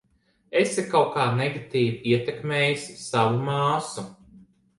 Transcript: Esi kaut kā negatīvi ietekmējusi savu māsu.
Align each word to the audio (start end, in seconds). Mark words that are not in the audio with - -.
Esi 0.61 0.85
kaut 0.93 1.11
kā 1.17 1.25
negatīvi 1.41 1.99
ietekmējusi 2.15 2.97
savu 3.05 3.45
māsu. 3.51 4.09